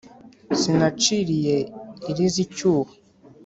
[0.59, 1.55] Sinaciriye
[2.09, 2.91] iriza icyuho